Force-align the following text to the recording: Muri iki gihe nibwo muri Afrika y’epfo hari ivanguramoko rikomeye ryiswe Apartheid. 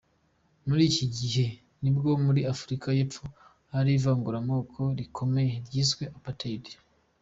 Muri 0.67 0.83
iki 0.91 1.05
gihe 1.17 1.45
nibwo 1.81 2.09
muri 2.25 2.41
Afrika 2.53 2.87
y’epfo 2.97 3.25
hari 3.73 3.89
ivanguramoko 3.99 4.81
rikomeye 4.99 5.53
ryiswe 5.65 6.03
Apartheid. 6.17 6.65